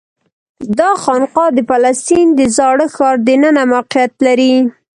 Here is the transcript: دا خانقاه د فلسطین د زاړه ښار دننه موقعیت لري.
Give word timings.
دا 0.79 0.89
خانقاه 1.03 1.49
د 1.53 1.59
فلسطین 1.69 2.27
د 2.35 2.41
زاړه 2.57 2.87
ښار 2.95 3.15
دننه 3.27 3.63
موقعیت 3.73 4.13
لري. 4.25 4.53